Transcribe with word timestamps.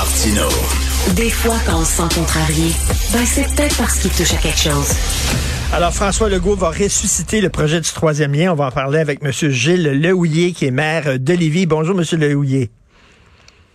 Martino. 0.00 0.48
Des 1.14 1.28
fois, 1.28 1.56
quand 1.66 1.80
on 1.80 1.84
se 1.84 1.96
sent 1.98 2.14
contrarié, 2.14 2.72
ben 3.12 3.22
c'est 3.26 3.44
peut-être 3.54 3.76
parce 3.76 3.98
qu'il 3.98 4.10
touche 4.10 4.32
à 4.32 4.38
quelque 4.38 4.58
chose. 4.58 4.94
Alors, 5.74 5.92
François 5.92 6.30
Legault 6.30 6.56
va 6.56 6.70
ressusciter 6.70 7.42
le 7.42 7.50
projet 7.50 7.82
du 7.82 7.90
troisième 7.90 8.32
lien. 8.32 8.50
On 8.50 8.54
va 8.54 8.68
en 8.68 8.70
parler 8.70 8.98
avec 8.98 9.22
M. 9.22 9.30
Gilles 9.30 10.00
Lehouillier, 10.00 10.52
qui 10.52 10.64
est 10.64 10.70
maire 10.70 11.18
de 11.18 11.34
Lévis. 11.34 11.66
Bonjour, 11.66 12.00
M. 12.00 12.18
Lehouillier. 12.18 12.70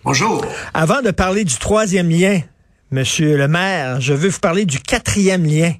Bonjour. 0.02 0.44
Avant 0.74 1.00
de 1.00 1.12
parler 1.12 1.44
du 1.44 1.54
troisième 1.58 2.10
lien, 2.10 2.40
Monsieur 2.90 3.36
le 3.36 3.46
maire, 3.46 4.00
je 4.00 4.12
veux 4.12 4.28
vous 4.28 4.40
parler 4.40 4.64
du 4.64 4.80
quatrième 4.80 5.44
lien, 5.44 5.74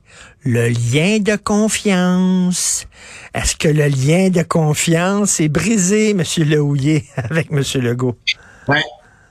le 0.45 0.69
lien 0.69 1.19
de 1.19 1.35
confiance. 1.35 2.87
Est-ce 3.35 3.57
que 3.57 3.69
le 3.69 3.89
lien 3.89 4.31
de 4.31 4.43
confiance 4.43 5.41
est 5.41 5.49
brisé, 5.49 6.15
Monsieur 6.15 6.45
Lehouillier, 6.45 7.05
avec 7.17 7.51
Monsieur 7.51 7.81
Legault? 7.81 8.17
Ouais. 8.69 8.83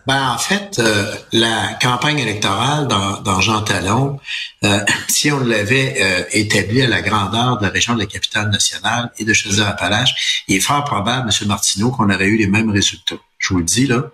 Ben, 0.08 0.30
en 0.30 0.38
fait, 0.38 0.78
euh, 0.78 1.16
la 1.32 1.74
campagne 1.82 2.20
électorale 2.20 2.88
dans, 2.88 3.42
Jean 3.42 3.62
Talon, 3.62 4.20
euh, 4.64 4.80
si 5.08 5.32
on 5.32 5.40
l'avait 5.40 5.96
euh, 6.00 6.24
établie 6.32 6.84
à 6.84 6.88
la 6.88 7.02
grandeur 7.02 7.58
de 7.58 7.64
la 7.64 7.70
région 7.70 7.96
de 7.96 8.00
la 8.00 8.06
capitale 8.06 8.50
nationale 8.50 9.12
et 9.18 9.26
de 9.26 9.34
Chaudière-Appalaches, 9.34 10.44
il 10.48 10.58
est 10.58 10.60
fort 10.60 10.84
probable, 10.84 11.30
M. 11.30 11.48
Martineau, 11.48 11.90
qu'on 11.90 12.10
aurait 12.10 12.28
eu 12.28 12.38
les 12.38 12.48
mêmes 12.48 12.70
résultats. 12.70 13.16
Je 13.48 13.54
vous 13.54 13.60
le 13.60 13.66
dis 13.66 13.88
là. 13.88 14.12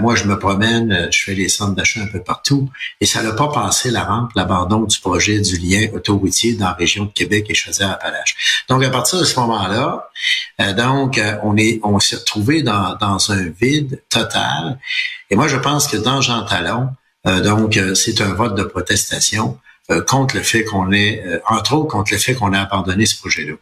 moi, 0.00 0.14
je 0.16 0.24
me 0.24 0.38
promène, 0.38 1.08
je 1.12 1.24
fais 1.24 1.34
les 1.34 1.48
centres 1.48 1.74
d'achat 1.74 2.00
un 2.00 2.06
peu 2.06 2.20
partout, 2.20 2.70
et 3.00 3.06
ça 3.06 3.22
n'a 3.22 3.32
pas 3.32 3.48
passé 3.48 3.90
la 3.90 4.04
rampe, 4.04 4.32
l'abandon 4.34 4.82
du 4.82 4.98
projet 5.00 5.40
du 5.40 5.56
lien 5.58 5.88
autoroutier 5.94 6.54
dans 6.54 6.66
la 6.66 6.72
région 6.72 7.04
de 7.04 7.12
Québec 7.12 7.46
et 7.48 7.54
Chaudière-Appalaches. 7.54 8.64
Donc, 8.68 8.82
à 8.82 8.90
partir 8.90 9.20
de 9.20 9.24
ce 9.24 9.38
moment-là, 9.40 10.10
donc, 10.76 11.20
on 11.42 11.56
est, 11.56 11.80
on 11.82 12.00
s'est 12.00 12.16
retrouvé 12.16 12.62
dans, 12.62 12.96
dans 12.96 13.30
un 13.30 13.48
vide 13.60 14.02
total. 14.10 14.78
Et 15.30 15.36
moi, 15.36 15.48
je 15.48 15.56
pense 15.56 15.86
que 15.86 15.96
dans 15.96 16.20
Jean 16.20 16.44
Talon, 16.44 16.88
euh, 17.26 17.40
donc, 17.40 17.76
euh, 17.76 17.94
c'est 17.94 18.20
un 18.20 18.32
vote 18.32 18.54
de 18.54 18.62
protestation 18.62 19.58
euh, 19.90 20.02
contre 20.02 20.36
le 20.36 20.42
fait 20.42 20.64
qu'on 20.64 20.92
ait, 20.92 21.22
entre 21.48 21.74
autres, 21.74 21.88
contre 21.88 22.12
le 22.12 22.18
fait 22.18 22.34
qu'on 22.34 22.52
ait 22.52 22.58
abandonné 22.58 23.06
ce 23.06 23.16
projet-là. 23.18 23.54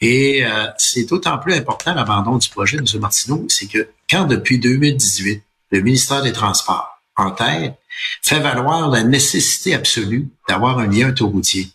Et 0.00 0.44
c'est 0.78 1.04
d'autant 1.04 1.38
plus 1.38 1.54
important 1.54 1.94
l'abandon 1.94 2.36
du 2.36 2.48
projet, 2.48 2.78
M. 2.78 2.84
Martineau, 3.00 3.46
c'est 3.48 3.66
que 3.66 3.88
quand 4.12 4.26
depuis 4.26 4.58
2018, 4.58 5.42
le 5.70 5.80
ministère 5.80 6.22
des 6.22 6.32
Transports, 6.32 7.00
en 7.16 7.30
tête, 7.30 7.74
fait 8.22 8.40
valoir 8.40 8.90
la 8.90 9.02
nécessité 9.02 9.74
absolue 9.74 10.28
d'avoir 10.48 10.78
un 10.78 10.86
lien 10.86 11.08
autoroutier 11.08 11.68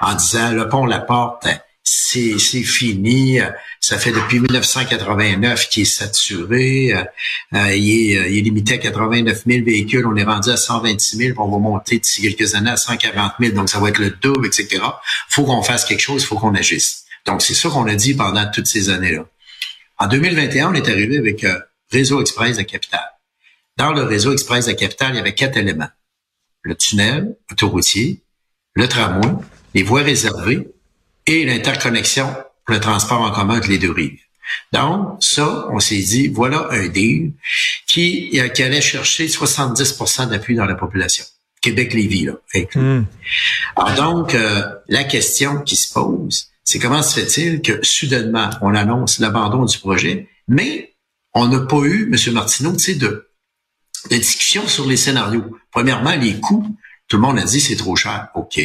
en 0.00 0.14
disant 0.14 0.50
le 0.50 0.68
pont 0.68 0.86
La 0.86 0.98
Porte, 0.98 1.46
c'est 1.84 2.38
fini. 2.38 3.38
Ça 3.78 3.98
fait 3.98 4.10
depuis 4.10 4.40
1989 4.40 5.68
qu'il 5.68 5.82
est 5.82 5.84
saturé. 5.84 6.92
Euh, 6.92 7.04
euh, 7.54 7.76
il, 7.76 7.90
est, 7.90 8.32
il, 8.32 8.38
est, 8.38 8.40
limité 8.40 8.74
à 8.74 8.78
89 8.78 9.44
000 9.46 9.64
véhicules. 9.64 10.06
On 10.06 10.16
est 10.16 10.24
rendu 10.24 10.50
à 10.50 10.56
126 10.56 11.16
000. 11.16 11.42
On 11.42 11.48
va 11.48 11.58
monter 11.58 11.98
d'ici 11.98 12.22
quelques 12.22 12.54
années 12.54 12.70
à 12.70 12.76
140 12.76 13.34
000. 13.38 13.54
Donc, 13.54 13.68
ça 13.68 13.78
va 13.78 13.90
être 13.90 13.98
le 13.98 14.10
double, 14.10 14.46
etc. 14.46 14.82
faut 15.28 15.44
qu'on 15.44 15.62
fasse 15.62 15.84
quelque 15.84 16.00
chose. 16.00 16.24
faut 16.24 16.36
qu'on 16.36 16.54
agisse. 16.54 17.04
Donc, 17.26 17.42
c'est 17.42 17.54
ça 17.54 17.68
qu'on 17.68 17.86
a 17.86 17.94
dit 17.94 18.14
pendant 18.14 18.50
toutes 18.50 18.66
ces 18.66 18.88
années-là. 18.88 19.26
En 19.98 20.06
2021, 20.08 20.70
on 20.70 20.74
est 20.74 20.88
arrivé 20.88 21.18
avec 21.18 21.44
un 21.44 21.58
Réseau 21.94 22.20
Express 22.20 22.56
de 22.56 22.62
Capitale. 22.62 23.12
Dans 23.76 23.92
le 23.92 24.02
Réseau 24.02 24.32
Express 24.32 24.66
de 24.66 24.72
Capitale, 24.72 25.10
il 25.12 25.16
y 25.16 25.20
avait 25.20 25.34
quatre 25.34 25.56
éléments. 25.56 25.90
Le 26.62 26.74
tunnel 26.74 27.36
autoroutier, 27.52 28.24
le 28.74 28.88
tramway, 28.88 29.28
les 29.74 29.84
voies 29.84 30.02
réservées 30.02 30.66
et 31.26 31.44
l'interconnexion 31.44 32.26
pour 32.64 32.74
le 32.74 32.80
transport 32.80 33.20
en 33.20 33.30
commun 33.30 33.58
entre 33.58 33.68
les 33.68 33.78
deux 33.78 33.92
rives. 33.92 34.18
Donc, 34.72 35.18
ça, 35.20 35.68
on 35.70 35.78
s'est 35.78 36.02
dit, 36.02 36.26
voilà 36.26 36.66
un 36.70 36.88
deal 36.88 37.32
qui, 37.86 38.40
qui 38.54 38.62
allait 38.64 38.80
chercher 38.80 39.28
70% 39.28 40.30
d'appui 40.30 40.56
dans 40.56 40.66
la 40.66 40.74
population. 40.74 41.24
Québec-Lévis, 41.60 42.26
là. 42.26 42.32
Hmm. 42.74 43.04
Alors 43.76 43.94
donc, 43.94 44.34
euh, 44.34 44.64
la 44.88 45.04
question 45.04 45.60
qui 45.60 45.76
se 45.76 45.92
pose, 45.92 46.48
c'est 46.64 46.80
comment 46.80 47.02
se 47.02 47.20
fait-il 47.20 47.62
que 47.62 47.84
soudainement, 47.84 48.50
on 48.62 48.74
annonce 48.74 49.20
l'abandon 49.20 49.64
du 49.64 49.78
projet, 49.78 50.28
mais 50.48 50.93
on 51.34 51.48
n'a 51.48 51.60
pas 51.60 51.82
eu, 51.82 52.10
M. 52.12 52.32
Martineau, 52.32 52.72
tu 52.72 52.78
sais, 52.78 52.94
de, 52.94 53.28
de 54.10 54.16
discussion 54.16 54.66
sur 54.68 54.86
les 54.86 54.96
scénarios. 54.96 55.56
Premièrement, 55.70 56.14
les 56.14 56.38
coûts. 56.40 56.66
Tout 57.08 57.16
le 57.16 57.22
monde 57.22 57.38
a 57.38 57.44
dit 57.44 57.60
c'est 57.60 57.76
trop 57.76 57.96
cher. 57.96 58.28
OK. 58.34 58.58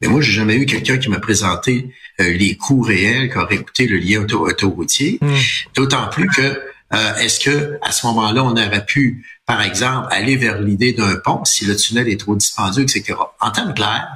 Mais 0.00 0.08
moi, 0.08 0.20
j'ai 0.20 0.32
jamais 0.32 0.56
eu 0.56 0.66
quelqu'un 0.66 0.98
qui 0.98 1.08
m'a 1.08 1.20
présenté 1.20 1.92
euh, 2.20 2.32
les 2.32 2.56
coûts 2.56 2.80
réels 2.80 3.32
qu'aurait 3.32 3.58
coûté 3.58 3.86
le 3.86 3.98
lien 3.98 4.22
auto 4.22 4.48
autoroutier. 4.48 5.18
Hmm. 5.20 5.34
D'autant 5.74 6.08
plus 6.08 6.28
que 6.28 6.60
euh, 6.94 7.16
est-ce 7.16 7.40
que 7.40 7.78
à 7.82 7.92
ce 7.92 8.06
moment-là, 8.06 8.44
on 8.44 8.52
aurait 8.52 8.84
pu, 8.84 9.26
par 9.44 9.60
exemple, 9.60 10.06
aller 10.10 10.36
vers 10.36 10.60
l'idée 10.60 10.92
d'un 10.92 11.16
pont 11.16 11.44
si 11.44 11.66
le 11.66 11.76
tunnel 11.76 12.08
est 12.08 12.18
trop 12.18 12.36
dispendieux, 12.36 12.84
etc. 12.84 13.14
En 13.40 13.50
termes 13.50 13.74
clairs, 13.74 14.08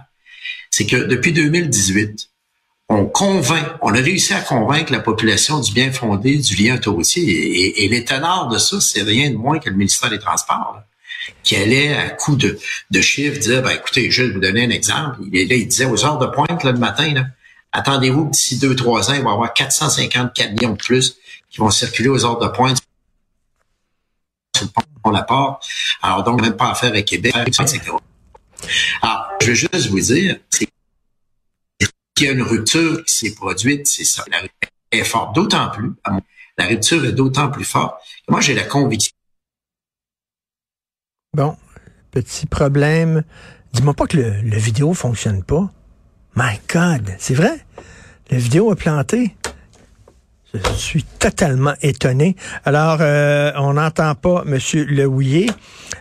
c'est 0.70 0.86
que 0.86 0.96
depuis 0.96 1.32
2018, 1.32 2.28
on 2.92 3.06
convainc, 3.06 3.66
on 3.80 3.94
a 3.94 3.98
réussi 3.98 4.34
à 4.34 4.40
convaincre 4.40 4.92
la 4.92 5.00
population 5.00 5.60
du 5.60 5.72
bien 5.72 5.90
fondé 5.92 6.36
du 6.36 6.56
lien 6.56 6.76
autoroutier. 6.76 7.22
Et, 7.22 7.84
et, 7.84 7.88
les 7.88 8.02
de 8.02 8.58
ça, 8.58 8.80
c'est 8.80 9.02
rien 9.02 9.30
de 9.30 9.36
moins 9.36 9.58
que 9.58 9.70
le 9.70 9.76
ministère 9.76 10.10
des 10.10 10.18
Transports 10.18 10.82
qui 11.42 11.56
allait 11.56 11.94
à 11.94 12.10
coup 12.10 12.36
de, 12.36 12.58
de 12.90 13.00
chiffres 13.00 13.38
dire, 13.38 13.62
ben, 13.62 13.70
écoutez, 13.70 14.10
je 14.10 14.24
vais 14.24 14.32
vous 14.32 14.40
donner 14.40 14.64
un 14.64 14.70
exemple. 14.70 15.20
Il, 15.32 15.48
là, 15.48 15.54
il 15.54 15.68
disait 15.68 15.84
aux 15.84 16.04
heures 16.04 16.18
de 16.18 16.26
pointe 16.26 16.64
le 16.64 16.72
matin, 16.74 17.26
attendez-vous 17.72 18.30
d'ici 18.30 18.58
deux, 18.58 18.74
trois 18.74 19.10
ans, 19.10 19.14
il 19.14 19.22
va 19.22 19.30
y 19.30 19.32
avoir 19.32 19.54
450 19.54 20.34
camions 20.34 20.72
de 20.72 20.76
plus 20.76 21.16
qui 21.50 21.58
vont 21.58 21.70
circuler 21.70 22.08
aux 22.08 22.24
heures 22.24 22.38
de 22.38 22.48
pointe 22.48 22.78
sur 24.56 24.66
le 24.66 24.70
pont 25.02 25.10
La 25.10 25.22
Porte. 25.22 25.64
Alors 26.02 26.24
donc, 26.24 26.40
même 26.40 26.56
pas 26.56 26.70
à 26.70 26.74
faire 26.74 26.90
avec 26.90 27.06
Québec, 27.06 27.34
etc. 27.46 27.80
Alors, 29.00 29.28
je 29.40 29.48
veux 29.48 29.54
juste 29.54 29.88
vous 29.88 30.00
dire, 30.00 30.36
c'est 30.50 30.68
qu'il 32.22 32.28
y 32.28 32.34
a 32.34 32.34
une 32.34 32.48
rupture 32.48 33.04
qui 33.04 33.14
s'est 33.14 33.34
produite, 33.34 33.88
c'est 33.88 34.04
ça. 34.04 34.22
La 34.30 34.38
rupture 34.38 34.68
est 34.92 35.02
forte, 35.02 35.34
d'autant 35.34 35.70
plus, 35.70 35.90
la 36.56 36.66
rupture 36.66 37.04
est 37.04 37.12
d'autant 37.12 37.50
plus 37.50 37.64
forte. 37.64 37.96
Moi, 38.28 38.40
j'ai 38.40 38.54
la 38.54 38.62
conviction 38.62 39.12
Bon, 41.34 41.56
petit 42.12 42.46
problème. 42.46 43.24
Dis-moi 43.72 43.94
pas 43.94 44.06
que 44.06 44.18
le, 44.18 44.40
le, 44.42 44.56
vidéo 44.56 44.94
fonctionne 44.94 45.42
pas. 45.42 45.72
My 46.36 46.60
God, 46.72 47.12
c'est 47.18 47.34
vrai? 47.34 47.58
La 48.30 48.38
vidéo 48.38 48.70
a 48.70 48.76
planté. 48.76 49.34
Je 50.54 50.60
suis 50.74 51.02
totalement 51.02 51.74
étonné. 51.80 52.36
Alors, 52.64 52.98
euh, 53.00 53.50
on 53.56 53.72
n'entend 53.72 54.14
pas 54.14 54.44
M. 54.46 54.58
Lehouillier, 54.74 55.50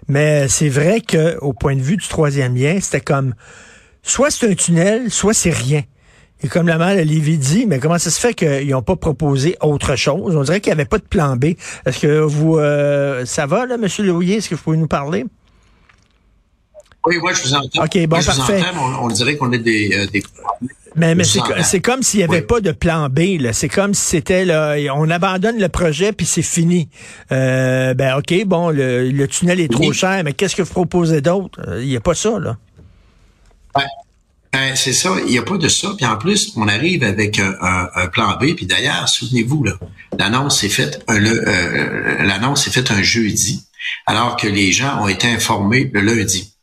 mais 0.08 0.48
c'est 0.50 0.70
vrai 0.70 1.02
que 1.02 1.40
au 1.40 1.54
point 1.54 1.76
de 1.76 1.82
vue 1.82 1.98
du 1.98 2.08
troisième 2.08 2.56
lien, 2.56 2.78
c'était 2.80 3.02
comme 3.02 3.34
soit 4.04 4.30
c'est 4.30 4.52
un 4.52 4.54
tunnel, 4.54 5.10
soit 5.10 5.34
c'est 5.34 5.50
rien. 5.50 5.82
Et 6.44 6.48
comme 6.48 6.68
la 6.68 6.78
mère 6.78 6.96
Lévy 7.06 7.38
dit, 7.38 7.66
mais 7.68 7.80
comment 7.80 8.00
ça 8.00 8.10
se 8.10 8.20
fait 8.20 8.34
qu'ils 8.34 8.70
n'ont 8.70 8.82
pas 8.82 8.96
proposé 8.96 9.58
autre 9.62 9.96
chose? 9.96 10.36
On 10.36 10.44
dirait 10.44 10.60
qu'il 10.60 10.72
n'y 10.72 10.80
avait 10.80 10.86
pas 10.86 10.98
de 10.98 11.04
plan 11.04 11.36
B. 11.36 11.54
Est-ce 11.86 12.00
que 12.00 12.20
vous 12.20 12.58
euh, 12.58 13.26
ça 13.26 13.46
va, 13.46 13.66
là, 13.66 13.76
M. 13.76 13.88
Lehouillier? 14.00 14.38
Est-ce 14.38 14.50
que 14.50 14.56
vous 14.56 14.62
pouvez 14.62 14.78
nous 14.78 14.88
parler? 14.88 15.26
Oui, 17.06 17.18
moi, 17.20 17.34
je 17.34 17.44
vous 17.44 17.54
entends. 17.54 17.84
OK, 17.84 18.08
bon, 18.08 18.24
parfait. 18.24 18.62
on, 19.02 19.08
dirait 19.10 19.36
qu'on 19.36 19.52
est 19.52 19.60
des, 19.60 19.92
euh, 19.96 20.08
des... 20.08 20.24
Mais, 20.96 21.16
mais 21.16 21.24
c'est 21.24 21.80
comme 21.80 22.04
s'il 22.04 22.20
n'y 22.20 22.24
avait 22.26 22.42
pas 22.42 22.60
de 22.60 22.72
plan 22.72 23.08
B. 23.10 23.22
C'est 23.54 23.70
comme 23.70 23.94
si 23.94 24.04
c'était 24.04 24.46
là, 24.46 24.76
on 24.94 25.10
abandonne 25.10 25.58
le 25.58 25.70
projet 25.70 26.12
puis 26.12 26.26
c'est 26.26 26.42
fini. 26.42 26.90
Euh, 27.32 27.94
ben 27.94 28.18
ok, 28.18 28.46
bon, 28.46 28.70
le, 28.70 29.26
tunnel 29.26 29.60
est 29.60 29.72
trop 29.72 29.94
cher, 29.94 30.22
mais 30.26 30.34
qu'est-ce 30.34 30.56
que 30.56 30.64
vous 30.64 30.74
proposez 30.74 31.22
d'autre? 31.22 31.60
Il 31.80 31.88
n'y 31.88 31.96
a 31.96 32.02
pas 32.02 32.14
ça 32.14 32.38
là. 32.40 32.58
Ouais. 33.76 33.84
Ben, 34.54 34.76
c'est 34.76 34.94
ça, 34.94 35.16
il 35.26 35.32
n'y 35.32 35.38
a 35.38 35.44
pas 35.44 35.58
de 35.58 35.70
ça. 35.70 35.94
Puis 35.96 36.06
en 36.06 36.18
plus, 36.18 36.54
on 36.58 36.68
arrive 36.68 37.04
avec 37.04 37.40
un, 37.40 38.08
plan 38.08 38.38
B. 38.38 38.54
Puis 38.56 38.66
d'ailleurs, 38.66 39.08
souvenez-vous, 39.08 39.64
là, 39.64 39.74
l'annonce 40.18 40.60
s'est 40.60 40.70
faite 40.70 41.04
euh, 41.10 41.20
euh, 41.20 42.24
l'annonce 42.24 42.66
s'est 42.66 42.72
faite 42.72 42.92
un 42.92 43.02
jeudi, 43.02 43.64
alors 44.06 44.36
que 44.36 44.48
les 44.48 44.72
gens 44.72 45.02
ont 45.02 45.08
été 45.08 45.28
informés 45.28 45.90
le 45.94 46.02
lundi. 46.02 46.54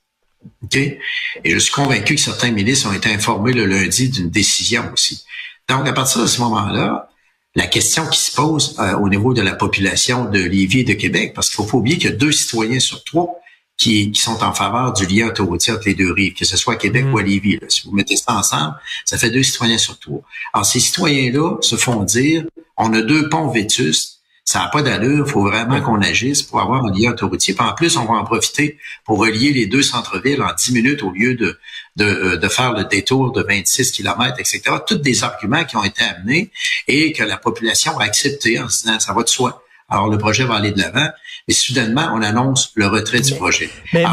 OK? 0.64 0.76
Et 0.76 0.98
je 1.44 1.58
suis 1.58 1.72
convaincu 1.72 2.14
que 2.16 2.20
certains 2.20 2.50
milices 2.50 2.84
ont 2.84 2.92
été 2.92 3.12
informés 3.12 3.52
le 3.52 3.64
lundi 3.64 4.10
d'une 4.10 4.28
décision 4.28 4.84
aussi. 4.92 5.24
Donc, 5.68 5.88
à 5.88 5.92
partir 5.92 6.20
de 6.22 6.26
ce 6.26 6.40
moment-là, 6.42 7.08
la 7.54 7.66
question 7.66 8.06
qui 8.06 8.20
se 8.20 8.34
pose 8.34 8.76
euh, 8.78 8.96
au 8.98 9.08
niveau 9.08 9.32
de 9.32 9.42
la 9.42 9.54
population 9.54 10.26
de 10.26 10.38
Lévis 10.38 10.80
et 10.80 10.84
de 10.84 10.92
Québec, 10.92 11.32
parce 11.34 11.48
qu'il 11.48 11.56
faut 11.56 11.64
pas 11.64 11.78
oublier 11.78 11.96
qu'il 11.96 12.10
y 12.10 12.12
a 12.12 12.16
deux 12.16 12.32
citoyens 12.32 12.80
sur 12.80 13.02
trois 13.04 13.40
qui, 13.78 14.12
sont 14.14 14.42
en 14.42 14.52
faveur 14.52 14.92
du 14.92 15.06
lien 15.06 15.28
autoroutier 15.28 15.72
entre 15.72 15.84
les 15.86 15.94
deux 15.94 16.12
rives, 16.12 16.34
que 16.34 16.44
ce 16.44 16.56
soit 16.56 16.74
à 16.74 16.76
Québec 16.76 17.06
mm. 17.06 17.14
ou 17.14 17.18
à 17.18 17.22
Lévis. 17.22 17.60
Si 17.68 17.86
vous 17.86 17.92
mettez 17.92 18.16
ça 18.16 18.34
ensemble, 18.34 18.74
ça 19.04 19.16
fait 19.16 19.30
deux 19.30 19.44
citoyens 19.44 19.78
sur 19.78 19.98
trois. 19.98 20.20
Alors, 20.52 20.66
ces 20.66 20.80
citoyens-là 20.80 21.56
se 21.62 21.76
font 21.76 22.02
dire, 22.02 22.44
on 22.76 22.92
a 22.92 23.00
deux 23.00 23.28
ponts 23.28 23.48
vétustes, 23.48 24.18
ça 24.44 24.60
n'a 24.60 24.68
pas 24.68 24.82
d'allure, 24.82 25.26
il 25.26 25.30
faut 25.30 25.42
vraiment 25.42 25.80
qu'on 25.82 26.00
agisse 26.00 26.42
pour 26.42 26.60
avoir 26.60 26.86
un 26.86 26.90
lien 26.90 27.10
autoroutier. 27.10 27.54
Puis 27.54 27.64
en 27.64 27.74
plus, 27.74 27.96
on 27.98 28.06
va 28.06 28.14
en 28.14 28.24
profiter 28.24 28.78
pour 29.04 29.18
relier 29.18 29.52
les 29.52 29.66
deux 29.66 29.82
centres-villes 29.82 30.42
en 30.42 30.54
10 30.54 30.72
minutes 30.72 31.02
au 31.02 31.10
lieu 31.10 31.34
de, 31.34 31.58
de, 31.96 32.04
euh, 32.04 32.36
de 32.38 32.48
faire 32.48 32.72
le 32.72 32.84
détour 32.84 33.30
de 33.32 33.42
26 33.42 33.92
km, 33.92 34.40
etc. 34.40 34.62
Tous 34.86 34.94
des 34.94 35.22
arguments 35.22 35.64
qui 35.64 35.76
ont 35.76 35.84
été 35.84 36.02
amenés 36.02 36.50
et 36.86 37.12
que 37.12 37.22
la 37.22 37.36
population 37.36 37.98
a 37.98 38.04
accepté 38.04 38.58
en 38.58 38.70
se 38.70 38.84
disant, 38.84 38.98
ça 38.98 39.12
va 39.12 39.22
de 39.22 39.28
soi. 39.28 39.62
Alors, 39.90 40.08
le 40.08 40.16
projet 40.16 40.44
va 40.44 40.54
aller 40.54 40.72
de 40.72 40.80
l'avant. 40.80 41.08
Et 41.48 41.54
soudainement, 41.54 42.10
on 42.14 42.20
annonce 42.20 42.72
le 42.74 42.86
retrait 42.86 43.20
du 43.20 43.34
projet. 43.34 43.70
Mais, 43.94 44.04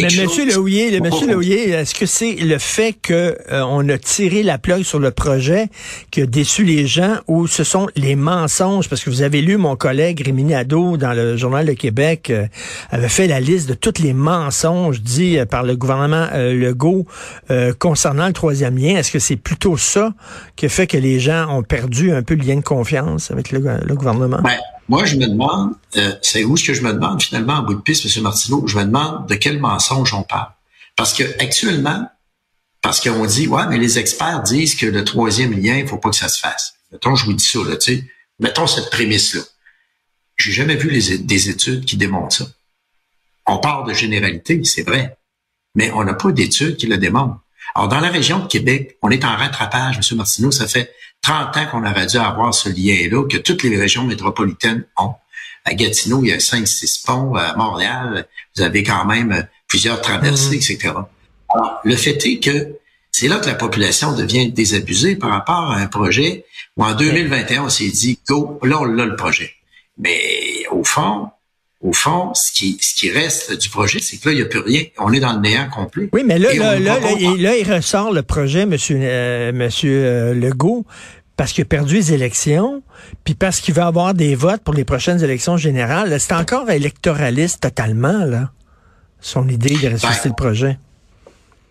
Monsieur 0.00 0.46
Leouillet, 0.46 0.92
le 0.92 1.00
Monsieur 1.00 1.26
Leouillet, 1.26 1.70
est-ce 1.70 1.96
que 1.96 2.06
c'est 2.06 2.34
le 2.34 2.58
fait 2.58 2.92
que 2.92 3.36
euh, 3.50 3.62
on 3.62 3.88
a 3.88 3.98
tiré 3.98 4.44
la 4.44 4.56
plug 4.56 4.84
sur 4.84 5.00
le 5.00 5.10
projet 5.10 5.68
qui 6.12 6.22
a 6.22 6.26
déçu 6.26 6.62
les 6.62 6.86
gens 6.86 7.16
ou 7.26 7.48
ce 7.48 7.64
sont 7.64 7.88
les 7.96 8.14
mensonges? 8.14 8.88
Parce 8.88 9.02
que 9.02 9.10
vous 9.10 9.22
avez 9.22 9.42
lu 9.42 9.56
mon 9.56 9.74
collègue 9.74 10.22
Rémi 10.24 10.44
Nadeau 10.44 10.96
dans 10.96 11.12
le 11.12 11.36
Journal 11.36 11.66
de 11.66 11.72
Québec 11.72 12.30
euh, 12.30 12.46
avait 12.90 13.08
fait 13.08 13.26
la 13.26 13.40
liste 13.40 13.68
de 13.68 13.74
tous 13.74 14.00
les 14.00 14.12
mensonges 14.12 15.00
dits 15.00 15.38
euh, 15.38 15.46
par 15.46 15.64
le 15.64 15.74
gouvernement 15.74 16.28
Legault 16.32 17.06
concernant 17.78 18.28
le 18.28 18.32
troisième 18.32 18.78
lien. 18.78 18.96
Est-ce 18.96 19.10
que 19.10 19.18
c'est 19.18 19.36
plutôt 19.36 19.76
ça 19.76 20.12
qui 20.54 20.68
fait 20.68 20.86
que 20.86 20.96
les 20.96 21.18
gens 21.18 21.48
ont 21.50 21.62
perdu 21.62 22.12
un 22.12 22.22
peu 22.22 22.34
le 22.34 22.44
lien 22.44 22.56
de 22.56 22.60
confiance 22.60 23.30
avec 23.30 23.50
le, 23.50 23.58
gouvernement? 23.94 24.40
Ben, 24.42 24.56
moi, 24.90 25.04
je 25.04 25.14
me 25.14 25.28
demande, 25.28 25.74
euh, 25.98 26.16
c'est 26.20 26.42
où 26.42 26.56
ce 26.56 26.64
que 26.64 26.74
je 26.74 26.82
me 26.82 26.92
demande 26.92 27.22
finalement 27.22 27.52
en 27.54 27.62
bout 27.62 27.74
de 27.74 27.80
piste, 27.80 28.04
M. 28.04 28.24
Martineau, 28.24 28.66
je 28.66 28.76
me 28.76 28.82
demande 28.84 29.28
de 29.28 29.36
quel 29.36 29.60
mensonge 29.60 30.12
on 30.14 30.24
parle. 30.24 30.50
Parce 30.96 31.14
que 31.14 31.22
actuellement, 31.40 32.10
parce 32.82 33.00
qu'on 33.00 33.24
dit, 33.24 33.46
ouais, 33.46 33.68
mais 33.68 33.78
les 33.78 34.00
experts 34.00 34.42
disent 34.42 34.74
que 34.74 34.86
le 34.86 35.04
troisième 35.04 35.52
lien, 35.52 35.76
il 35.76 35.86
faut 35.86 35.98
pas 35.98 36.10
que 36.10 36.16
ça 36.16 36.28
se 36.28 36.40
fasse. 36.40 36.74
Mettons, 36.90 37.14
je 37.14 37.24
vous 37.24 37.34
dis 37.34 37.44
ça, 37.44 37.60
là, 37.60 37.76
tu 37.76 37.98
sais. 37.98 38.04
Mettons 38.40 38.66
cette 38.66 38.90
prémisse-là. 38.90 39.42
J'ai 40.36 40.50
jamais 40.50 40.74
vu 40.74 40.90
des 40.90 41.48
études 41.50 41.84
qui 41.84 41.96
démontrent 41.96 42.34
ça. 42.34 42.46
On 43.46 43.58
parle 43.58 43.86
de 43.86 43.94
généralité, 43.94 44.60
c'est 44.64 44.82
vrai. 44.82 45.16
Mais 45.76 45.92
on 45.92 46.02
n'a 46.02 46.14
pas 46.14 46.32
d'études 46.32 46.76
qui 46.76 46.88
le 46.88 46.98
démontrent. 46.98 47.38
Alors, 47.74 47.88
dans 47.88 48.00
la 48.00 48.08
région 48.08 48.40
de 48.40 48.46
Québec, 48.46 48.98
on 49.02 49.10
est 49.10 49.24
en 49.24 49.36
rattrapage, 49.36 49.96
M. 49.96 50.16
Martineau. 50.16 50.50
Ça 50.50 50.66
fait 50.66 50.92
30 51.22 51.56
ans 51.56 51.66
qu'on 51.70 51.86
aurait 51.86 52.06
dû 52.06 52.16
avoir 52.16 52.54
ce 52.54 52.68
lien-là, 52.68 53.26
que 53.28 53.36
toutes 53.36 53.62
les 53.62 53.76
régions 53.78 54.04
métropolitaines 54.04 54.84
ont. 54.98 55.14
À 55.64 55.74
Gatineau, 55.74 56.24
il 56.24 56.30
y 56.30 56.32
a 56.32 56.38
5-6 56.38 57.04
ponts. 57.04 57.34
À 57.34 57.54
Montréal, 57.56 58.26
vous 58.56 58.62
avez 58.62 58.82
quand 58.82 59.04
même 59.04 59.46
plusieurs 59.68 60.00
traversées, 60.00 60.56
mhm. 60.56 60.62
etc. 60.62 60.94
Alors, 61.54 61.80
le 61.84 61.96
fait 61.96 62.24
est 62.26 62.38
que 62.38 62.76
c'est 63.12 63.28
là 63.28 63.38
que 63.38 63.46
la 63.46 63.54
population 63.54 64.14
devient 64.14 64.50
désabusée 64.50 65.16
par 65.16 65.30
rapport 65.30 65.72
à 65.72 65.76
un 65.76 65.86
projet 65.86 66.44
où 66.76 66.84
en 66.84 66.94
2021, 66.94 67.64
on 67.64 67.68
s'est 67.68 67.88
dit, 67.88 68.18
go, 68.26 68.58
là, 68.62 68.78
on 68.80 68.98
a 68.98 69.04
le 69.04 69.16
projet. 69.16 69.52
Mais 69.98 70.64
au 70.70 70.84
fond, 70.84 71.28
au 71.80 71.92
fond, 71.94 72.34
ce 72.34 72.52
qui, 72.52 72.76
ce 72.80 72.94
qui 72.94 73.10
reste 73.10 73.52
du 73.58 73.70
projet, 73.70 74.00
c'est 74.00 74.18
que 74.18 74.28
là, 74.28 74.34
il 74.34 74.36
n'y 74.36 74.42
a 74.42 74.46
plus 74.46 74.60
rien. 74.60 74.82
On 74.98 75.12
est 75.12 75.20
dans 75.20 75.32
le 75.32 75.40
néant 75.40 75.68
complet. 75.70 76.10
Oui, 76.12 76.22
mais 76.26 76.38
là, 76.38 76.52
là, 76.54 76.78
là, 76.78 76.98
là, 77.00 77.56
il 77.56 77.72
ressort 77.72 78.12
le 78.12 78.22
projet, 78.22 78.66
Monsieur, 78.66 78.98
euh, 79.00 79.52
Monsieur 79.52 80.04
euh, 80.04 80.34
Legault, 80.34 80.84
parce 81.36 81.52
qu'il 81.52 81.62
a 81.62 81.64
perdu 81.64 81.94
les 81.94 82.12
élections, 82.12 82.82
puis 83.24 83.34
parce 83.34 83.60
qu'il 83.60 83.72
va 83.72 83.86
avoir 83.86 84.12
des 84.12 84.34
votes 84.34 84.62
pour 84.62 84.74
les 84.74 84.84
prochaines 84.84 85.24
élections 85.24 85.56
générales. 85.56 86.20
C'est 86.20 86.34
encore 86.34 86.68
électoraliste 86.68 87.62
totalement, 87.62 88.26
là, 88.26 88.50
son 89.20 89.48
idée 89.48 89.76
de 89.78 89.88
ressusciter 89.88 90.28
ben, 90.28 90.34
le 90.36 90.36
projet. 90.36 90.78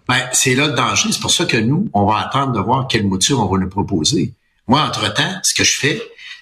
Ben, 0.07 0.21
c'est 0.31 0.55
là 0.55 0.69
le 0.69 0.73
danger. 0.73 1.09
C'est 1.11 1.21
pour 1.21 1.29
ça 1.29 1.45
que 1.45 1.57
nous, 1.57 1.87
on 1.93 2.07
va 2.07 2.17
attendre 2.17 2.53
de 2.53 2.59
voir 2.59 2.87
quelle 2.87 3.05
mouture 3.05 3.39
on 3.39 3.45
va 3.45 3.59
nous 3.59 3.69
proposer. 3.69 4.33
Moi, 4.67 4.81
entre-temps, 4.81 5.39
ce 5.43 5.53
que 5.53 5.63
je 5.63 5.77
fais, 5.77 6.01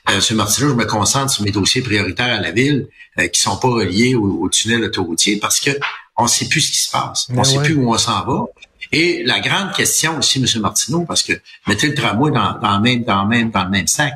euh, 0.09 0.21
M. 0.30 0.38
Martineau, 0.38 0.69
je 0.69 0.75
me 0.75 0.86
concentre 0.86 1.31
sur 1.31 1.44
mes 1.44 1.51
dossiers 1.51 1.81
prioritaires 1.81 2.38
à 2.38 2.42
la 2.42 2.51
ville 2.51 2.88
euh, 3.19 3.27
qui 3.27 3.42
sont 3.42 3.57
pas 3.57 3.69
reliés 3.69 4.15
au, 4.15 4.48
tunnel 4.50 4.83
autoroutier 4.83 5.38
parce 5.38 5.59
que 5.59 5.71
on 6.18 6.27
sait 6.27 6.48
plus 6.48 6.62
ce 6.62 6.71
qui 6.71 6.80
se 6.80 6.92
passe. 6.92 7.27
On 7.30 7.39
on 7.39 7.44
sait 7.44 7.62
plus 7.62 7.75
où 7.75 7.92
on 7.94 7.98
s'en 7.98 8.25
va. 8.25 8.45
Et 8.92 9.24
la 9.24 9.39
grande 9.39 9.74
question 9.74 10.18
aussi, 10.18 10.39
M. 10.39 10.62
Martineau, 10.62 11.04
parce 11.06 11.24
que 11.24 11.33
mettez 11.68 11.88
le 11.88 11.94
tramway 11.94 12.31
dans, 12.31 12.57
dans, 12.59 12.77
le 12.77 12.81
même, 12.81 13.04
dans, 13.04 13.25
même, 13.25 13.51
dans 13.51 13.65
le 13.65 13.69
même 13.69 13.88
sac, 13.88 14.13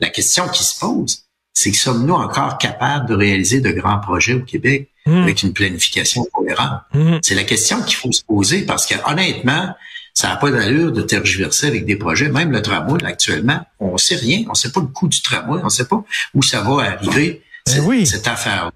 la 0.00 0.08
question 0.08 0.48
qui 0.48 0.62
se 0.62 0.78
pose, 0.78 1.24
c'est 1.52 1.72
que 1.72 1.76
sommes-nous 1.76 2.14
encore 2.14 2.58
capables 2.58 3.08
de 3.08 3.14
réaliser 3.14 3.60
de 3.60 3.72
grands 3.72 3.98
projets 3.98 4.34
au 4.34 4.42
Québec 4.42 4.90
hmm. 5.06 5.22
avec 5.22 5.42
une 5.42 5.52
planification 5.52 6.24
cohérente? 6.32 6.82
Hmm. 6.94 7.18
C'est 7.22 7.34
la 7.34 7.44
question 7.44 7.82
qu'il 7.82 7.96
faut 7.96 8.12
se 8.12 8.22
poser 8.22 8.62
parce 8.62 8.86
que 8.86 8.94
honnêtement, 9.10 9.74
ça 10.18 10.30
n'a 10.30 10.36
pas 10.36 10.50
d'allure 10.50 10.90
de 10.90 11.02
tergiverser 11.02 11.68
avec 11.68 11.84
des 11.86 11.94
projets. 11.94 12.28
Même 12.28 12.50
le 12.50 12.60
tramway, 12.60 12.98
actuellement, 13.04 13.60
on 13.78 13.96
sait 13.98 14.16
rien. 14.16 14.42
On 14.50 14.54
sait 14.54 14.72
pas 14.72 14.80
le 14.80 14.88
coût 14.88 15.06
du 15.06 15.22
tramway. 15.22 15.60
On 15.62 15.68
sait 15.68 15.86
pas 15.86 16.02
où 16.34 16.42
ça 16.42 16.60
va 16.60 16.90
arriver, 16.90 17.44
ben 17.64 18.04
cette, 18.04 18.26
affaire. 18.26 18.72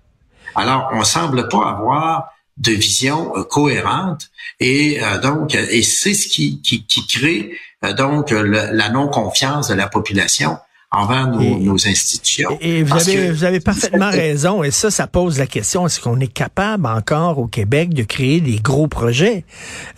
Alors, 0.54 0.90
on 0.92 1.02
semble 1.02 1.48
pas 1.48 1.68
avoir 1.68 2.28
de 2.58 2.70
vision 2.70 3.36
euh, 3.36 3.42
cohérente 3.42 4.28
et 4.60 5.02
euh, 5.02 5.18
donc 5.18 5.56
et 5.56 5.82
c'est 5.82 6.14
ce 6.14 6.28
qui, 6.28 6.62
qui, 6.62 6.86
qui 6.86 7.04
crée 7.08 7.58
euh, 7.84 7.92
donc 7.92 8.30
la 8.30 8.88
non 8.90 9.08
confiance 9.08 9.66
de 9.66 9.74
la 9.74 9.88
population 9.88 10.58
envers 10.92 11.26
nos, 11.28 11.74
institutions. 11.86 12.58
Et, 12.60 12.82
vous, 12.82 12.94
avez, 12.94 13.30
vous 13.32 13.44
avez 13.44 13.60
parfaitement 13.60 14.10
raison. 14.10 14.62
Et 14.62 14.70
ça, 14.70 14.90
ça 14.90 15.06
pose 15.06 15.38
la 15.38 15.46
question, 15.46 15.86
est-ce 15.86 16.00
qu'on 16.00 16.20
est 16.20 16.32
capable 16.32 16.86
encore 16.86 17.38
au 17.38 17.46
Québec 17.46 17.94
de 17.94 18.02
créer 18.02 18.40
des 18.40 18.56
gros 18.56 18.88
projets? 18.88 19.44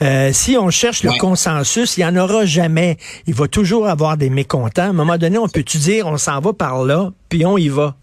Euh, 0.03 0.31
si 0.33 0.57
on 0.57 0.71
cherche 0.71 1.03
le 1.03 1.11
consensus, 1.19 1.97
il 1.97 2.01
n'y 2.01 2.07
en 2.07 2.17
aura 2.17 2.47
jamais. 2.47 2.97
Il 3.27 3.35
va 3.35 3.49
toujours 3.49 3.89
avoir 3.89 4.17
des 4.17 4.31
mécontents. 4.31 4.83
À 4.83 4.87
un 4.87 4.93
moment 4.93 5.19
donné, 5.19 5.37
on 5.37 5.49
peut-tu 5.49 5.79
dire, 5.79 6.07
on 6.07 6.17
s'en 6.17 6.41
va 6.41 6.53
par 6.53 6.85
là, 6.85 7.11
puis 7.29 7.45
on 7.45 7.59
y 7.59 7.69
va? 7.69 7.97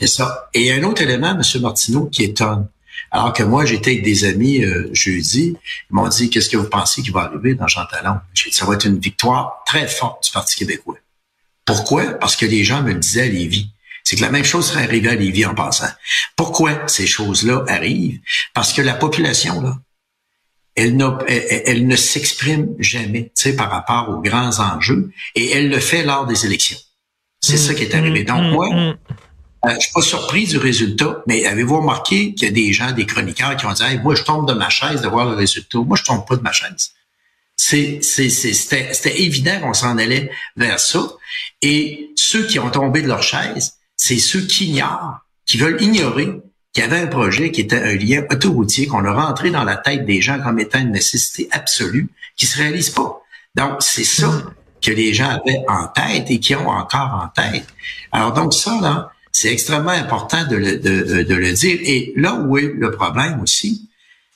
C'est 0.00 0.08
ça. 0.08 0.48
Et 0.52 0.62
il 0.62 0.66
y 0.66 0.72
a 0.72 0.74
un 0.74 0.82
autre 0.82 1.02
élément, 1.02 1.30
M. 1.30 1.42
Martineau, 1.60 2.06
qui 2.06 2.24
étonne. 2.24 2.66
Alors 3.12 3.32
que 3.32 3.42
moi, 3.44 3.64
j'étais 3.64 3.92
avec 3.92 4.02
des 4.02 4.24
amis 4.24 4.64
euh, 4.64 4.90
jeudi, 4.92 5.56
ils 5.90 5.94
m'ont 5.94 6.08
dit, 6.08 6.28
qu'est-ce 6.28 6.48
que 6.48 6.56
vous 6.56 6.68
pensez 6.68 7.02
qui 7.02 7.10
va 7.10 7.20
arriver 7.20 7.54
dans 7.54 7.68
Jean 7.68 7.84
Talon? 7.86 8.16
J'ai 8.34 8.50
dit, 8.50 8.56
ça 8.56 8.64
va 8.64 8.74
être 8.74 8.86
une 8.86 8.98
victoire 8.98 9.62
très 9.64 9.86
forte 9.86 10.24
du 10.24 10.32
Parti 10.32 10.56
québécois. 10.56 10.96
Pourquoi? 11.64 12.14
Parce 12.14 12.36
que 12.36 12.46
les 12.46 12.64
gens 12.64 12.82
me 12.82 12.92
le 12.92 12.98
disaient 12.98 13.22
à 13.22 13.28
Lévis. 13.28 13.70
C'est 14.04 14.16
que 14.16 14.22
la 14.22 14.30
même 14.30 14.44
chose 14.44 14.66
serait 14.66 14.82
arrivée 14.82 15.10
à 15.10 15.14
Lévis 15.14 15.46
en 15.46 15.54
passant. 15.54 15.88
Pourquoi 16.36 16.88
ces 16.88 17.06
choses-là 17.06 17.64
arrivent? 17.68 18.18
Parce 18.52 18.72
que 18.72 18.82
la 18.82 18.94
population, 18.94 19.60
là, 19.60 19.78
elle, 20.74 20.98
elle, 21.28 21.86
ne 21.86 21.96
s'exprime 21.96 22.74
jamais 22.78 23.30
par 23.56 23.70
rapport 23.70 24.08
aux 24.08 24.20
grands 24.20 24.58
enjeux 24.58 25.10
et 25.34 25.50
elle 25.50 25.68
le 25.68 25.78
fait 25.78 26.02
lors 26.02 26.26
des 26.26 26.46
élections. 26.46 26.78
C'est 27.40 27.58
ça 27.58 27.74
qui 27.74 27.82
est 27.82 27.94
arrivé. 27.94 28.24
Donc, 28.24 28.52
moi, 28.52 28.68
euh, 28.72 28.94
je 29.74 29.80
suis 29.80 29.92
pas 29.92 30.02
surpris 30.02 30.46
du 30.46 30.58
résultat, 30.58 31.22
mais 31.26 31.44
avez-vous 31.44 31.80
remarqué 31.80 32.34
qu'il 32.34 32.48
y 32.48 32.50
a 32.50 32.54
des 32.54 32.72
gens, 32.72 32.92
des 32.92 33.06
chroniqueurs 33.06 33.56
qui 33.56 33.66
ont 33.66 33.72
dit 33.72 33.82
moi, 34.02 34.14
je 34.14 34.22
tombe 34.22 34.48
de 34.48 34.54
ma 34.54 34.68
chaise 34.68 35.02
de 35.02 35.08
voir 35.08 35.26
le 35.26 35.34
résultat. 35.34 35.78
Moi, 35.78 35.96
je 35.96 36.04
tombe 36.04 36.26
pas 36.26 36.36
de 36.36 36.42
ma 36.42 36.52
chaise. 36.52 36.92
C'était 37.56 39.22
évident 39.22 39.60
qu'on 39.60 39.74
s'en 39.74 39.96
allait 39.98 40.30
vers 40.56 40.80
ça. 40.80 41.02
Et 41.62 42.10
ceux 42.16 42.46
qui 42.46 42.58
ont 42.58 42.70
tombé 42.70 43.02
de 43.02 43.08
leur 43.08 43.22
chaise, 43.22 43.74
c'est 43.96 44.18
ceux 44.18 44.42
qui 44.42 44.66
ignorent, 44.66 45.20
qui 45.46 45.58
veulent 45.58 45.80
ignorer 45.80 46.40
qu'il 46.72 46.82
y 46.82 46.86
avait 46.86 47.00
un 47.00 47.06
projet 47.06 47.50
qui 47.50 47.60
était 47.60 47.80
un 47.80 47.94
lien 47.94 48.24
autoroutier 48.30 48.86
qu'on 48.86 49.04
a 49.04 49.12
rentré 49.12 49.50
dans 49.50 49.64
la 49.64 49.76
tête 49.76 50.04
des 50.06 50.20
gens 50.20 50.40
comme 50.40 50.58
étant 50.58 50.80
une 50.80 50.92
nécessité 50.92 51.48
absolue, 51.52 52.08
qui 52.36 52.46
se 52.46 52.56
réalise 52.56 52.90
pas. 52.90 53.20
Donc, 53.54 53.76
c'est 53.80 54.04
ça 54.04 54.42
que 54.80 54.90
les 54.90 55.12
gens 55.14 55.28
avaient 55.28 55.62
en 55.68 55.86
tête 55.88 56.30
et 56.30 56.40
qui 56.40 56.54
ont 56.56 56.68
encore 56.68 57.22
en 57.22 57.28
tête. 57.28 57.66
Alors, 58.10 58.32
donc, 58.32 58.54
ça, 58.54 58.78
là, 58.80 59.12
c'est 59.30 59.52
extrêmement 59.52 59.90
important 59.90 60.46
de 60.46 60.56
le, 60.56 60.78
de, 60.78 61.22
de 61.22 61.34
le 61.34 61.52
dire. 61.52 61.78
Et 61.82 62.12
là 62.16 62.34
où 62.34 62.58
est 62.58 62.72
le 62.76 62.90
problème 62.90 63.40
aussi, 63.42 63.88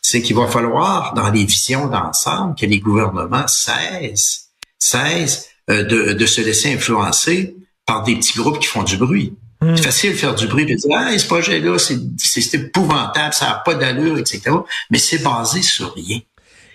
c'est 0.07 0.23
qu'il 0.23 0.37
va 0.37 0.47
falloir, 0.47 1.15
dans 1.15 1.31
les 1.31 1.45
visions 1.45 1.89
d'ensemble, 1.89 2.55
que 2.55 2.65
les 2.65 2.79
gouvernements 2.79 3.49
cessent, 3.49 4.51
cessent 4.79 5.49
euh, 5.69 5.83
de, 5.83 6.13
de, 6.13 6.27
se 6.27 6.41
laisser 6.41 6.73
influencer 6.73 7.57
par 7.85 8.05
des 8.05 8.15
petits 8.15 8.39
groupes 8.39 8.61
qui 8.61 8.69
font 8.69 8.85
du 8.85 8.99
bruit. 8.99 9.35
Hmm. 9.61 9.75
C'est 9.75 9.83
facile 9.83 10.13
de 10.13 10.17
faire 10.17 10.37
du 10.37 10.47
bruit, 10.47 10.65
de 10.65 10.75
dire 10.77 10.97
ah, 10.97 11.19
ce 11.19 11.27
projet-là, 11.27 11.77
c'est 11.79 12.55
épouvantable, 12.55 13.35
ça 13.35 13.47
n'a 13.47 13.55
pas 13.55 13.75
d'allure, 13.75 14.17
etc. 14.17 14.43
Mais 14.91 14.99
c'est 14.99 15.19
basé 15.19 15.61
sur 15.61 15.93
rien. 15.95 16.21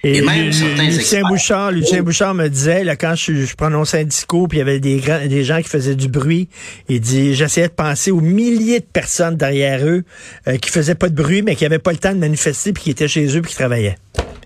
Et, 0.04 0.22
même 0.22 0.52
certains 0.52 0.86
Lucien 0.86 1.22
Bouchard, 1.28 1.72
Lucien 1.72 2.02
Bouchard 2.02 2.34
me 2.34 2.48
disait, 2.48 2.84
là, 2.84 2.96
quand 2.96 3.14
je, 3.16 3.56
prononçais 3.56 4.00
un 4.02 4.04
discours, 4.04 4.48
puis 4.48 4.58
il 4.58 4.60
y 4.60 4.62
avait 4.64 4.80
des, 4.80 5.00
des 5.00 5.44
gens 5.44 5.62
qui 5.62 5.70
faisaient 5.70 5.96
du 5.96 6.08
bruit, 6.08 6.50
il 6.90 7.00
dit, 7.00 7.36
j'essayais 7.36 7.68
de 7.68 7.74
penser 7.74 8.10
aux 8.10 8.22
milliers 8.22 8.80
de 8.80 8.86
personnes 8.86 9.36
derrière 9.36 9.86
eux 9.86 10.04
euh, 10.48 10.58
qui 10.58 10.72
faisaient 10.72 10.96
pas 10.96 11.10
de 11.10 11.16
bruit, 11.16 11.44
mais 11.44 11.56
qui 11.56 11.66
avaient 11.66 11.80
pas 11.80 11.92
le 11.92 12.00
temps 12.00 12.14
de 12.14 12.20
manifester, 12.20 12.74
puis 12.74 12.84
qui 12.84 12.90
étaient 12.90 13.08
chez 13.08 13.38
eux, 13.38 13.42
puis 13.42 13.52
qui 13.52 13.58
travaillaient. 13.58 13.98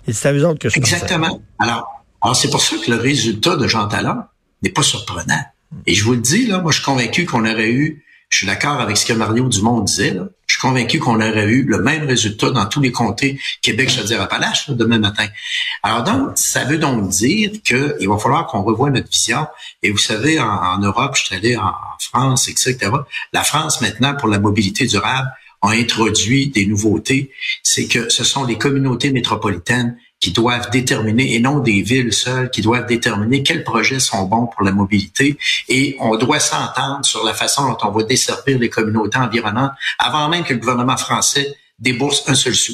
Et 0.08 0.14
c'est 0.14 0.28
à 0.28 0.34
eux 0.34 0.46
autres 0.46 0.60
que 0.60 0.70
je 0.70 0.78
Exactement. 0.78 1.42
Alors, 1.60 2.04
alors 2.22 2.36
c'est 2.36 2.50
pour 2.50 2.62
ça 2.62 2.76
que 2.84 2.92
le 2.92 2.98
résultat 2.98 3.56
de 3.56 3.68
Jean 3.68 3.88
Talon 3.88 4.18
n'est 4.62 4.72
pas 4.72 4.84
surprenant. 4.84 5.42
Et 5.88 5.94
je 5.94 6.04
vous 6.04 6.14
le 6.14 6.20
dis, 6.20 6.48
là, 6.48 6.60
moi, 6.60 6.72
je 6.72 6.78
suis 6.78 6.86
convaincu 6.86 7.26
qu'on 7.26 7.46
aurait 7.46 7.72
eu 7.72 8.06
je 8.30 8.40
suis 8.40 8.48
d'accord 8.48 8.82
avec 8.82 8.98
ce 8.98 9.06
que 9.06 9.14
Mario 9.14 9.48
Dumont 9.48 9.82
disait. 9.82 10.14
Là. 10.14 10.28
Convaincu 10.66 10.98
qu'on 10.98 11.18
aurait 11.18 11.46
eu 11.46 11.62
le 11.62 11.80
même 11.80 12.08
résultat 12.08 12.50
dans 12.50 12.66
tous 12.66 12.82
les 12.82 12.92
comtés 12.92 13.40
Québec, 13.62 13.88
dire, 14.08 14.20
Appalaches, 14.20 14.72
demain 14.72 14.98
matin. 14.98 15.28
Alors 15.84 16.04
donc, 16.04 16.32
ça 16.34 16.64
veut 16.64 16.80
donc 16.80 17.08
dire 17.10 17.52
qu'il 17.64 18.10
va 18.10 18.18
falloir 18.18 18.48
qu'on 18.48 18.64
revoie 18.64 18.90
notre 18.90 19.08
vision. 19.08 19.46
Et 19.84 19.92
vous 19.92 20.00
savez, 20.00 20.40
en, 20.40 20.80
Europe, 20.80 21.16
je 21.18 21.26
suis 21.26 21.36
allé 21.36 21.56
en, 21.56 21.72
France, 22.00 22.50
etc. 22.50 22.78
La 23.32 23.44
France, 23.44 23.80
maintenant, 23.82 24.16
pour 24.16 24.28
la 24.28 24.40
mobilité 24.40 24.88
durable, 24.88 25.30
a 25.62 25.70
introduit 25.70 26.48
des 26.48 26.66
nouveautés. 26.66 27.32
C'est 27.62 27.86
que 27.86 28.10
ce 28.10 28.24
sont 28.24 28.44
les 28.44 28.58
communautés 28.58 29.12
métropolitaines 29.12 30.00
qui 30.20 30.32
doivent 30.32 30.70
déterminer, 30.72 31.36
et 31.36 31.40
non 31.40 31.60
des 31.60 31.82
villes 31.82 32.14
seules, 32.14 32.50
qui 32.50 32.62
doivent 32.62 32.86
déterminer 32.86 33.44
quels 33.44 33.64
projets 33.64 34.00
sont 34.00 34.24
bons 34.24 34.48
pour 34.48 34.64
la 34.64 34.72
mobilité. 34.72 35.38
Et 35.68 35.98
on 36.00 36.16
doit 36.16 36.40
s'entendre 36.40 37.06
sur 37.06 37.24
la 37.24 37.34
façon 37.34 37.68
dont 37.68 37.78
on 37.84 37.92
va 37.92 38.04
desservir 38.04 38.58
les 38.58 38.70
communautés 38.70 39.18
environnantes 39.18 39.74
avant 40.00 40.30
même 40.30 40.44
que 40.44 40.54
le 40.54 40.60
gouvernement 40.60 40.98
français 40.98 41.56
débourse 41.80 42.24
un 42.28 42.36
seul 42.36 42.56
sou. 42.56 42.74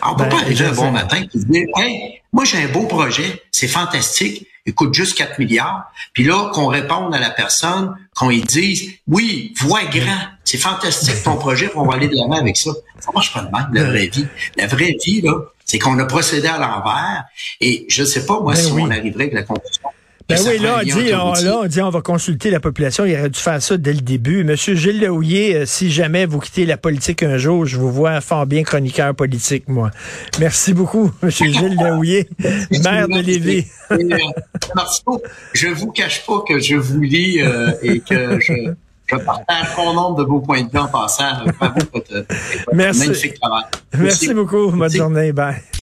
Alors, 0.00 0.14
on 0.14 0.16
peut 0.18 0.24
ben, 0.24 0.30
pas 0.30 0.42
arriver 0.42 0.64
un 0.64 0.72
bon 0.72 0.90
matin 0.90 1.22
et 1.22 1.38
dire, 1.38 1.66
hey, 1.76 2.20
moi 2.32 2.44
j'ai 2.44 2.62
un 2.62 2.68
beau 2.68 2.86
projet, 2.86 3.42
c'est 3.50 3.68
fantastique, 3.68 4.46
il 4.66 4.74
coûte 4.74 4.94
juste 4.94 5.16
4 5.16 5.38
milliards. 5.38 5.84
Puis 6.14 6.24
là, 6.24 6.50
qu'on 6.52 6.66
réponde 6.66 7.14
à 7.14 7.18
la 7.18 7.30
personne, 7.30 7.94
qu'on 8.14 8.30
lui 8.30 8.42
dise, 8.42 8.92
oui, 9.06 9.52
vois 9.60 9.84
grand, 9.84 10.20
c'est 10.44 10.58
fantastique 10.58 11.22
ton 11.22 11.36
projet, 11.38 11.70
on 11.74 11.84
va 11.86 11.94
aller 11.94 12.08
de 12.08 12.16
l'avant 12.16 12.40
avec 12.40 12.56
ça. 12.56 12.70
Ça 12.98 13.10
marche 13.12 13.32
pas 13.32 13.42
de 13.42 13.50
même, 13.50 13.68
la 13.72 13.84
vraie 13.84 14.06
vie. 14.06 14.26
La 14.56 14.66
vraie 14.66 14.96
vie, 15.04 15.20
là, 15.20 15.34
c'est 15.64 15.78
qu'on 15.78 15.98
a 15.98 16.04
procédé 16.04 16.48
à 16.48 16.58
l'envers. 16.58 17.24
Et 17.60 17.86
je 17.88 18.04
sais 18.04 18.26
pas, 18.26 18.40
moi, 18.40 18.54
ben 18.54 18.60
si 18.60 18.72
on 18.72 18.90
arriverait 18.90 19.24
avec 19.24 19.34
la 19.34 19.42
conclusion 19.42 19.90
ben 20.26 20.38
oui, 20.46 20.58
là 20.58 20.78
on, 20.80 20.82
dit, 20.82 21.12
on, 21.12 21.32
là, 21.34 21.58
on 21.64 21.66
dit 21.66 21.82
on 21.82 21.90
va 21.90 22.00
consulter 22.00 22.48
la 22.48 22.58
population. 22.58 23.04
Il 23.04 23.14
aurait 23.14 23.28
dû 23.28 23.38
faire 23.38 23.60
ça 23.60 23.76
dès 23.76 23.92
le 23.92 24.00
début. 24.00 24.42
Monsieur 24.42 24.74
Gilles 24.74 25.00
Lehouillet, 25.00 25.54
euh, 25.54 25.66
si 25.66 25.90
jamais 25.90 26.24
vous 26.24 26.38
quittez 26.38 26.64
la 26.64 26.78
politique 26.78 27.22
un 27.22 27.36
jour, 27.36 27.66
je 27.66 27.76
vous 27.76 27.92
vois 27.92 28.22
fort 28.22 28.46
bien 28.46 28.62
chroniqueur 28.62 29.14
politique, 29.14 29.68
moi. 29.68 29.90
Merci 30.40 30.72
beaucoup, 30.72 31.12
Monsieur 31.22 31.52
Gilles 31.52 31.76
Lehouillet, 31.76 32.26
maire 32.82 33.06
de 33.06 33.20
Lévis. 33.20 33.66
Euh, 33.90 33.98
je 35.52 35.68
vous 35.68 35.90
cache 35.90 36.24
pas 36.24 36.42
que 36.48 36.58
je 36.58 36.76
vous 36.76 37.02
lis 37.02 37.42
euh, 37.42 37.72
et 37.82 38.00
que 38.00 38.40
je, 38.40 38.72
je 39.18 39.24
partage 39.24 39.66
bon 39.76 39.92
nombre 39.94 40.16
de 40.16 40.24
vos 40.24 40.40
points 40.40 40.62
de 40.62 40.70
vue 40.70 40.78
en 40.78 40.88
passant. 40.88 41.24
Bravo, 41.58 41.74
Merci. 42.72 43.00
magnifique 43.00 43.40
travail. 43.40 43.64
Merci, 43.92 44.04
Merci 44.04 44.34
beaucoup. 44.34 44.70
Bonne 44.70 44.90
journée. 44.90 45.32
Bye. 45.32 45.62